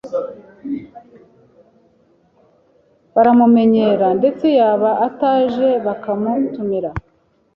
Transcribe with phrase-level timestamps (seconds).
[3.13, 6.89] Baramumenyera, ndetse yaba ataje bakamutumira